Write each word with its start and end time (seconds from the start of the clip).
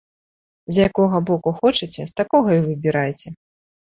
З 0.77 0.85
якога 0.87 1.19
боку 1.29 1.53
хочаце, 1.59 2.01
з 2.13 2.15
такога 2.21 2.49
і 2.57 2.65
выбірайце. 2.65 3.27